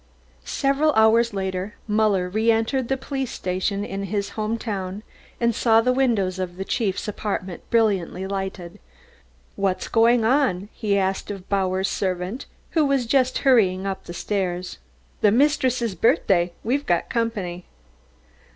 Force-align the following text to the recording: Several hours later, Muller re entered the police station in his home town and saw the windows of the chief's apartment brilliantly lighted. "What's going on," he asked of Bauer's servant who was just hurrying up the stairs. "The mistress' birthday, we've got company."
Several 0.45 0.93
hours 0.95 1.31
later, 1.31 1.75
Muller 1.87 2.27
re 2.27 2.49
entered 2.49 2.87
the 2.87 2.97
police 2.97 3.29
station 3.29 3.85
in 3.85 4.05
his 4.05 4.29
home 4.29 4.57
town 4.57 5.03
and 5.39 5.53
saw 5.53 5.79
the 5.79 5.93
windows 5.93 6.39
of 6.39 6.57
the 6.57 6.65
chief's 6.65 7.07
apartment 7.07 7.69
brilliantly 7.69 8.25
lighted. 8.25 8.79
"What's 9.55 9.87
going 9.87 10.25
on," 10.25 10.69
he 10.73 10.97
asked 10.97 11.29
of 11.29 11.47
Bauer's 11.49 11.87
servant 11.87 12.47
who 12.71 12.83
was 12.83 13.05
just 13.05 13.37
hurrying 13.45 13.85
up 13.85 14.05
the 14.05 14.13
stairs. 14.15 14.79
"The 15.21 15.29
mistress' 15.29 15.93
birthday, 15.93 16.53
we've 16.63 16.87
got 16.87 17.07
company." 17.07 17.67